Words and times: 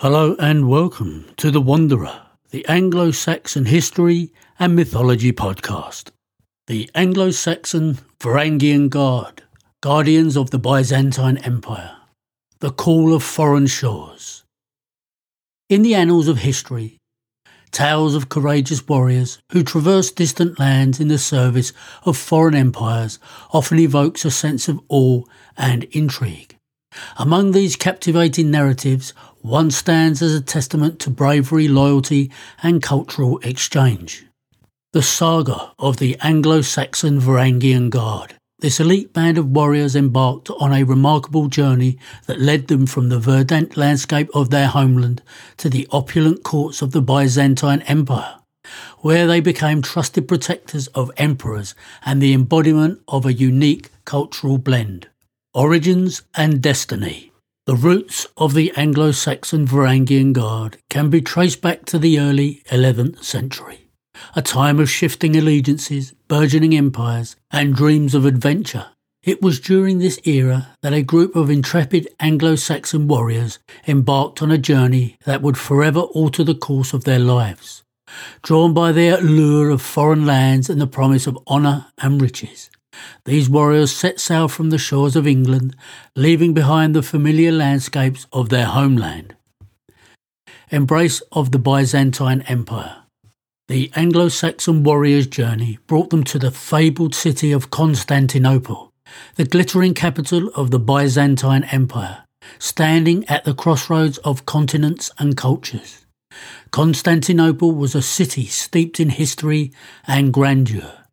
Hello 0.00 0.36
and 0.38 0.68
welcome 0.68 1.24
to 1.38 1.50
The 1.50 1.62
Wanderer, 1.62 2.20
the 2.50 2.66
Anglo 2.66 3.12
Saxon 3.12 3.64
History 3.64 4.30
and 4.58 4.76
Mythology 4.76 5.32
podcast. 5.32 6.10
The 6.66 6.90
Anglo 6.94 7.30
Saxon 7.30 8.00
Varangian 8.20 8.90
Guard, 8.90 9.44
Guardians 9.80 10.36
of 10.36 10.50
the 10.50 10.58
Byzantine 10.58 11.38
Empire, 11.38 11.96
The 12.58 12.72
Call 12.72 13.14
of 13.14 13.22
Foreign 13.22 13.66
Shores. 13.68 14.44
In 15.70 15.80
the 15.80 15.94
annals 15.94 16.28
of 16.28 16.40
history, 16.40 16.98
tales 17.70 18.14
of 18.14 18.28
courageous 18.28 18.86
warriors 18.86 19.38
who 19.52 19.62
traverse 19.62 20.10
distant 20.10 20.58
lands 20.58 21.00
in 21.00 21.08
the 21.08 21.16
service 21.16 21.72
of 22.04 22.18
foreign 22.18 22.54
empires 22.54 23.18
often 23.50 23.78
evokes 23.78 24.26
a 24.26 24.30
sense 24.30 24.68
of 24.68 24.78
awe 24.90 25.22
and 25.56 25.84
intrigue. 25.84 26.52
Among 27.18 27.52
these 27.52 27.76
captivating 27.76 28.50
narratives, 28.50 29.12
one 29.46 29.70
stands 29.70 30.22
as 30.22 30.34
a 30.34 30.40
testament 30.40 30.98
to 30.98 31.08
bravery, 31.08 31.68
loyalty, 31.68 32.32
and 32.64 32.82
cultural 32.82 33.38
exchange. 33.44 34.26
The 34.92 35.02
saga 35.02 35.72
of 35.78 35.98
the 35.98 36.16
Anglo 36.20 36.62
Saxon 36.62 37.20
Varangian 37.20 37.88
Guard. 37.88 38.34
This 38.58 38.80
elite 38.80 39.12
band 39.12 39.38
of 39.38 39.50
warriors 39.50 39.94
embarked 39.94 40.50
on 40.50 40.72
a 40.72 40.82
remarkable 40.82 41.46
journey 41.46 41.96
that 42.26 42.40
led 42.40 42.66
them 42.66 42.86
from 42.86 43.08
the 43.08 43.20
verdant 43.20 43.76
landscape 43.76 44.28
of 44.34 44.50
their 44.50 44.66
homeland 44.66 45.22
to 45.58 45.68
the 45.68 45.86
opulent 45.92 46.42
courts 46.42 46.82
of 46.82 46.90
the 46.90 47.02
Byzantine 47.02 47.82
Empire, 47.82 48.40
where 48.98 49.28
they 49.28 49.38
became 49.38 49.80
trusted 49.80 50.26
protectors 50.26 50.88
of 50.88 51.12
emperors 51.18 51.76
and 52.04 52.20
the 52.20 52.32
embodiment 52.32 53.00
of 53.06 53.24
a 53.24 53.32
unique 53.32 53.90
cultural 54.04 54.58
blend. 54.58 55.08
Origins 55.54 56.22
and 56.34 56.60
Destiny 56.60 57.30
The 57.66 57.74
roots 57.74 58.28
of 58.36 58.54
the 58.54 58.72
Anglo 58.76 59.10
Saxon 59.10 59.66
Varangian 59.66 60.32
Guard 60.32 60.78
can 60.88 61.10
be 61.10 61.20
traced 61.20 61.60
back 61.60 61.84
to 61.86 61.98
the 61.98 62.20
early 62.20 62.62
11th 62.70 63.24
century, 63.24 63.90
a 64.36 64.40
time 64.40 64.78
of 64.78 64.88
shifting 64.88 65.34
allegiances, 65.34 66.14
burgeoning 66.28 66.76
empires, 66.76 67.34
and 67.50 67.74
dreams 67.74 68.14
of 68.14 68.24
adventure. 68.24 68.86
It 69.24 69.42
was 69.42 69.58
during 69.58 69.98
this 69.98 70.20
era 70.22 70.76
that 70.82 70.92
a 70.92 71.02
group 71.02 71.34
of 71.34 71.50
intrepid 71.50 72.06
Anglo 72.20 72.54
Saxon 72.54 73.08
warriors 73.08 73.58
embarked 73.88 74.42
on 74.42 74.52
a 74.52 74.58
journey 74.58 75.18
that 75.24 75.42
would 75.42 75.58
forever 75.58 76.02
alter 76.02 76.44
the 76.44 76.54
course 76.54 76.92
of 76.92 77.02
their 77.02 77.18
lives. 77.18 77.82
Drawn 78.42 78.74
by 78.74 78.92
their 78.92 79.20
lure 79.20 79.70
of 79.70 79.82
foreign 79.82 80.24
lands 80.24 80.70
and 80.70 80.80
the 80.80 80.86
promise 80.86 81.26
of 81.26 81.36
honour 81.48 81.86
and 81.98 82.22
riches, 82.22 82.70
these 83.24 83.48
warriors 83.48 83.92
set 83.92 84.20
sail 84.20 84.48
from 84.48 84.70
the 84.70 84.78
shores 84.78 85.16
of 85.16 85.26
England, 85.26 85.76
leaving 86.14 86.54
behind 86.54 86.94
the 86.94 87.02
familiar 87.02 87.52
landscapes 87.52 88.26
of 88.32 88.48
their 88.48 88.66
homeland. 88.66 89.34
Embrace 90.70 91.20
of 91.32 91.52
the 91.52 91.58
Byzantine 91.58 92.42
Empire. 92.48 93.04
The 93.68 93.90
Anglo 93.96 94.28
Saxon 94.28 94.84
warriors' 94.84 95.26
journey 95.26 95.78
brought 95.86 96.10
them 96.10 96.24
to 96.24 96.38
the 96.38 96.50
fabled 96.50 97.14
city 97.14 97.52
of 97.52 97.70
Constantinople, 97.70 98.92
the 99.34 99.44
glittering 99.44 99.94
capital 99.94 100.48
of 100.54 100.70
the 100.70 100.78
Byzantine 100.78 101.64
Empire, 101.64 102.24
standing 102.58 103.24
at 103.28 103.44
the 103.44 103.54
crossroads 103.54 104.18
of 104.18 104.46
continents 104.46 105.10
and 105.18 105.36
cultures. 105.36 106.06
Constantinople 106.70 107.72
was 107.72 107.94
a 107.94 108.02
city 108.02 108.46
steeped 108.46 109.00
in 109.00 109.10
history 109.10 109.72
and 110.06 110.32
grandeur 110.32 111.05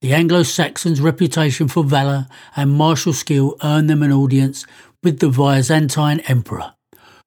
the 0.00 0.14
Anglo 0.14 0.44
Saxons' 0.44 1.00
reputation 1.00 1.66
for 1.66 1.82
valour 1.82 2.28
and 2.54 2.70
martial 2.70 3.12
skill 3.12 3.56
earned 3.64 3.90
them 3.90 4.02
an 4.02 4.12
audience 4.12 4.64
with 5.02 5.18
the 5.18 5.28
Byzantine 5.28 6.20
emperor, 6.20 6.74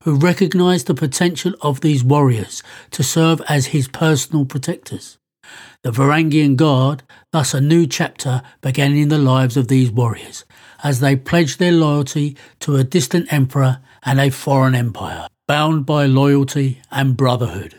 who 0.03 0.15
recognised 0.15 0.87
the 0.87 0.93
potential 0.93 1.53
of 1.61 1.81
these 1.81 2.03
warriors 2.03 2.63
to 2.91 3.03
serve 3.03 3.41
as 3.49 3.67
his 3.67 3.89
personal 3.89 4.45
protectors. 4.45 5.17
The 5.83 5.91
Varangian 5.91 6.55
Guard, 6.55 7.03
thus 7.33 7.53
a 7.53 7.59
new 7.59 7.85
chapter, 7.87 8.41
began 8.61 8.95
in 8.95 9.09
the 9.09 9.17
lives 9.17 9.57
of 9.57 9.67
these 9.67 9.91
warriors, 9.91 10.45
as 10.81 11.01
they 11.01 11.17
pledged 11.17 11.59
their 11.59 11.73
loyalty 11.73 12.37
to 12.61 12.77
a 12.77 12.85
distant 12.85 13.33
emperor 13.33 13.79
and 14.03 14.19
a 14.19 14.29
foreign 14.29 14.75
empire, 14.75 15.27
bound 15.45 15.85
by 15.85 16.05
loyalty 16.05 16.81
and 16.89 17.17
brotherhood. 17.17 17.75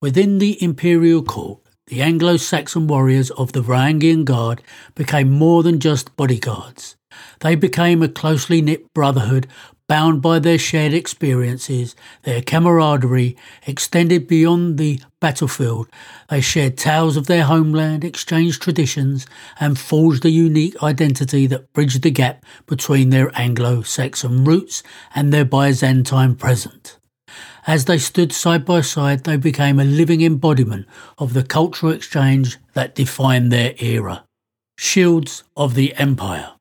Within 0.00 0.38
the 0.38 0.62
imperial 0.62 1.22
court, 1.22 1.63
the 1.86 2.00
Anglo 2.00 2.38
Saxon 2.38 2.86
warriors 2.86 3.30
of 3.32 3.52
the 3.52 3.62
Varangian 3.62 4.24
Guard 4.24 4.62
became 4.94 5.30
more 5.30 5.62
than 5.62 5.80
just 5.80 6.16
bodyguards. 6.16 6.96
They 7.40 7.56
became 7.56 8.02
a 8.02 8.08
closely 8.08 8.62
knit 8.62 8.92
brotherhood 8.94 9.46
bound 9.86 10.22
by 10.22 10.38
their 10.38 10.56
shared 10.56 10.94
experiences, 10.94 11.94
their 12.22 12.40
camaraderie 12.40 13.36
extended 13.66 14.26
beyond 14.26 14.78
the 14.78 14.98
battlefield. 15.20 15.86
They 16.30 16.40
shared 16.40 16.78
tales 16.78 17.18
of 17.18 17.26
their 17.26 17.44
homeland, 17.44 18.02
exchanged 18.02 18.62
traditions, 18.62 19.26
and 19.60 19.78
forged 19.78 20.24
a 20.24 20.30
unique 20.30 20.82
identity 20.82 21.46
that 21.48 21.70
bridged 21.74 22.02
the 22.02 22.10
gap 22.10 22.46
between 22.66 23.10
their 23.10 23.30
Anglo 23.38 23.82
Saxon 23.82 24.44
roots 24.44 24.82
and 25.14 25.34
their 25.34 25.44
Byzantine 25.44 26.34
present. 26.34 26.96
As 27.66 27.86
they 27.86 27.96
stood 27.96 28.32
side 28.32 28.66
by 28.66 28.82
side, 28.82 29.24
they 29.24 29.38
became 29.38 29.80
a 29.80 29.84
living 29.84 30.20
embodiment 30.20 30.86
of 31.16 31.32
the 31.32 31.42
cultural 31.42 31.92
exchange 31.92 32.58
that 32.74 32.94
defined 32.94 33.50
their 33.50 33.74
era. 33.78 34.24
Shields 34.76 35.44
of 35.56 35.74
the 35.74 35.94
Empire. 35.94 36.52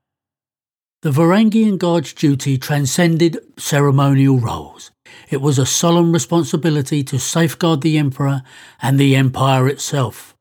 The 1.01 1.11
Varangian 1.11 1.77
Guard's 1.77 2.13
duty 2.13 2.57
transcended 2.57 3.37
ceremonial 3.57 4.39
roles. 4.39 4.91
It 5.29 5.41
was 5.41 5.59
a 5.59 5.65
solemn 5.65 6.13
responsibility 6.13 7.03
to 7.03 7.19
safeguard 7.19 7.81
the 7.81 7.97
Emperor 7.97 8.41
and 8.81 8.97
the 8.97 9.15
Empire 9.17 9.67
itself, 9.67 10.33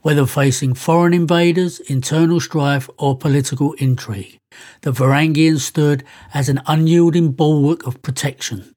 whether 0.00 0.26
facing 0.26 0.74
foreign 0.74 1.14
invaders, 1.14 1.78
internal 1.78 2.40
strife, 2.40 2.90
or 2.98 3.16
political 3.16 3.74
intrigue. 3.74 4.38
The 4.80 4.90
Varangians 4.90 5.60
stood 5.60 6.02
as 6.34 6.48
an 6.48 6.60
unyielding 6.66 7.30
bulwark 7.30 7.86
of 7.86 8.02
protection. 8.02 8.74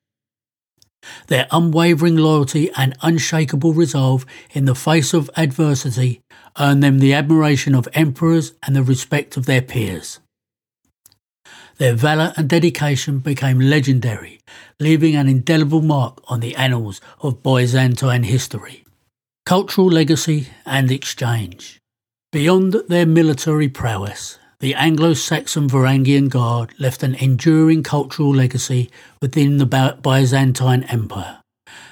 Their 1.28 1.48
unwavering 1.52 2.16
loyalty 2.16 2.72
and 2.78 2.96
unshakable 3.02 3.74
resolve 3.74 4.26
in 4.52 4.66
the 4.66 4.76
face 4.76 5.14
of 5.14 5.30
adversity 5.36 6.22
earned 6.60 6.84
them 6.84 7.00
the 7.00 7.14
admiration 7.14 7.76
of 7.76 7.88
emperors 7.94 8.54
and 8.64 8.76
the 8.76 8.84
respect 8.84 9.38
of 9.38 9.46
their 9.46 9.62
peers. 9.62 10.20
Their 11.78 11.94
valour 11.94 12.34
and 12.38 12.48
dedication 12.48 13.20
became 13.20 13.60
legendary, 13.60 14.40
leaving 14.80 15.16
an 15.16 15.28
indelible 15.28 15.82
mark 15.82 16.22
on 16.30 16.40
the 16.40 16.56
annals 16.56 17.02
of 17.22 17.44
Byzantine 17.44 18.24
history. 18.24 18.86
Cultural 19.46 19.88
legacy 19.88 20.48
and 20.66 20.90
exchange. 20.90 21.80
Beyond 22.32 22.76
their 22.88 23.06
military 23.06 23.68
prowess, 23.68 24.40
the 24.66 24.74
Anglo 24.74 25.14
Saxon 25.14 25.70
Varangian 25.70 26.28
Guard 26.28 26.74
left 26.80 27.04
an 27.04 27.14
enduring 27.14 27.84
cultural 27.84 28.34
legacy 28.34 28.90
within 29.22 29.58
the 29.58 29.98
Byzantine 30.02 30.82
Empire. 30.86 31.40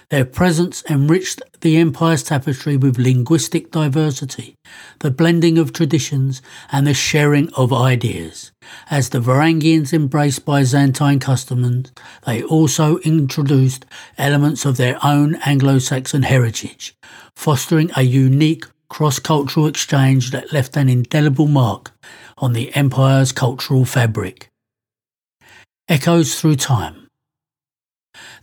Their 0.10 0.26
presence 0.26 0.84
enriched 0.90 1.44
the 1.62 1.78
empire's 1.78 2.24
tapestry 2.24 2.76
with 2.76 2.98
linguistic 2.98 3.70
diversity, 3.70 4.56
the 5.02 5.12
blending 5.12 5.60
of 5.60 5.72
traditions, 5.72 6.42
and 6.72 6.88
the 6.88 6.96
sharing 6.96 7.54
of 7.54 7.72
ideas. 7.72 8.52
As 8.90 9.10
the 9.10 9.20
Varangians 9.20 9.94
embraced 9.94 10.44
Byzantine 10.44 11.20
customs, 11.20 11.92
they 12.26 12.42
also 12.42 12.98
introduced 13.00 13.86
elements 14.18 14.66
of 14.66 14.78
their 14.78 14.98
own 15.06 15.36
Anglo 15.46 15.78
Saxon 15.78 16.24
heritage, 16.24 16.96
fostering 17.36 17.92
a 17.96 18.02
unique 18.02 18.66
cross 18.94 19.18
cultural 19.18 19.66
exchange 19.66 20.30
that 20.30 20.54
left 20.54 20.78
an 20.78 20.88
indelible 20.88 21.48
mark 21.48 21.92
on 22.38 22.54
the 22.54 22.72
empire's 22.76 23.32
cultural 23.32 23.86
fabric. 23.86 24.50
Echoes 25.90 26.40
through 26.40 26.56
time. 26.56 27.08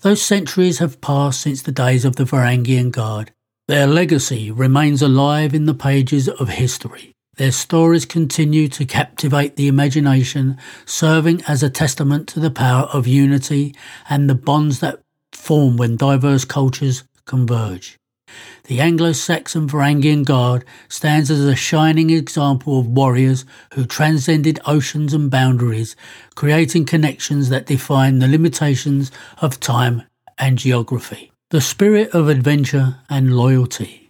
Those 0.00 0.21
centuries 0.21 0.81
have 0.81 1.00
passed 1.00 1.41
since 1.41 1.62
the 1.62 1.70
days 1.70 2.05
of 2.05 2.17
the 2.17 2.25
Varangian 2.25 2.91
Guard. 2.91 3.31
Their 3.69 3.87
legacy 3.87 4.50
remains 4.50 5.02
alive 5.02 5.55
in 5.55 5.67
the 5.67 5.81
pages 5.88 6.29
of 6.29 6.49
history. 6.49 7.12
Their 7.37 7.52
stories 7.52 8.05
continue 8.05 8.67
to 8.70 8.85
captivate 8.85 9.55
the 9.55 9.69
imagination, 9.69 10.58
serving 10.85 11.44
as 11.47 11.62
a 11.62 11.70
testament 11.70 12.26
to 12.31 12.41
the 12.41 12.50
power 12.50 12.88
of 12.93 13.06
unity 13.06 13.73
and 14.08 14.29
the 14.29 14.35
bonds 14.35 14.81
that 14.81 14.99
form 15.32 15.76
when 15.76 15.97
diverse 15.97 16.44
cultures 16.44 17.05
converge. 17.25 18.00
The 18.65 18.81
Anglo 18.81 19.12
Saxon 19.12 19.69
Varangian 19.69 20.25
Guard 20.25 20.65
stands 20.88 21.31
as 21.31 21.44
a 21.44 21.56
shining 21.56 22.11
example 22.11 22.79
of 22.79 22.87
warriors 22.87 23.44
who 23.75 23.85
transcended 23.85 24.61
oceans 24.67 25.15
and 25.15 25.31
boundaries, 25.31 25.97
creating 26.35 26.85
connections 26.85 27.49
that 27.49 27.67
define 27.67 28.19
the 28.19 28.29
limitations 28.29 29.11
of 29.38 29.61
time 29.61 30.03
and 30.38 30.59
geography. 30.59 31.32
The 31.50 31.61
spirit 31.61 32.11
of 32.15 32.29
adventure 32.29 32.99
and 33.09 33.37
loyalty. 33.37 34.00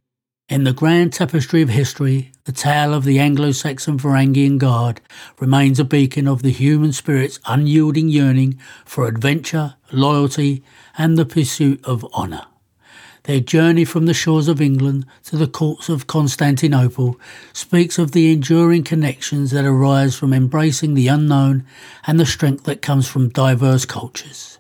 In 0.50 0.64
the 0.64 0.72
grand 0.72 1.12
tapestry 1.12 1.62
of 1.62 1.68
history, 1.68 2.32
the 2.44 2.50
tale 2.50 2.92
of 2.92 3.04
the 3.04 3.20
Anglo 3.20 3.52
Saxon 3.52 3.96
Varangian 3.96 4.58
Guard 4.58 5.00
remains 5.38 5.78
a 5.78 5.84
beacon 5.84 6.26
of 6.26 6.42
the 6.42 6.50
human 6.50 6.92
spirit's 6.92 7.38
unyielding 7.46 8.08
yearning 8.08 8.58
for 8.84 9.06
adventure, 9.06 9.76
loyalty, 9.92 10.64
and 10.98 11.16
the 11.16 11.24
pursuit 11.24 11.80
of 11.84 12.04
honour. 12.12 12.46
Their 13.30 13.38
journey 13.38 13.84
from 13.84 14.06
the 14.06 14.12
shores 14.12 14.48
of 14.48 14.60
England 14.60 15.06
to 15.26 15.36
the 15.36 15.46
courts 15.46 15.88
of 15.88 16.08
Constantinople 16.08 17.16
speaks 17.52 17.96
of 17.96 18.10
the 18.10 18.32
enduring 18.32 18.82
connections 18.82 19.52
that 19.52 19.64
arise 19.64 20.16
from 20.16 20.32
embracing 20.32 20.94
the 20.94 21.06
unknown 21.06 21.64
and 22.08 22.18
the 22.18 22.26
strength 22.26 22.64
that 22.64 22.82
comes 22.82 23.06
from 23.06 23.28
diverse 23.28 23.84
cultures. 23.84 24.58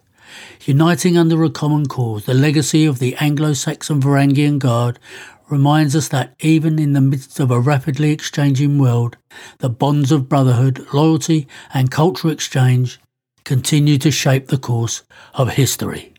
Uniting 0.66 1.18
under 1.18 1.42
a 1.42 1.50
common 1.50 1.86
cause, 1.86 2.26
the 2.26 2.32
legacy 2.32 2.86
of 2.86 3.00
the 3.00 3.16
Anglo 3.16 3.54
Saxon 3.54 4.00
Varangian 4.00 4.60
Guard 4.60 5.00
reminds 5.48 5.96
us 5.96 6.06
that 6.06 6.36
even 6.38 6.78
in 6.78 6.92
the 6.92 7.00
midst 7.00 7.40
of 7.40 7.50
a 7.50 7.58
rapidly 7.58 8.12
exchanging 8.12 8.78
world, 8.78 9.16
the 9.58 9.68
bonds 9.68 10.12
of 10.12 10.28
brotherhood, 10.28 10.86
loyalty, 10.92 11.48
and 11.74 11.90
cultural 11.90 12.32
exchange 12.32 13.00
continue 13.42 13.98
to 13.98 14.12
shape 14.12 14.46
the 14.46 14.58
course 14.58 15.02
of 15.34 15.54
history. 15.54 16.14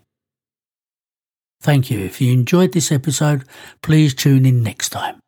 Thank 1.61 1.91
you. 1.91 1.99
If 1.99 2.19
you 2.19 2.33
enjoyed 2.33 2.73
this 2.73 2.91
episode, 2.91 3.45
please 3.81 4.13
tune 4.13 4.45
in 4.45 4.63
next 4.63 4.89
time. 4.89 5.19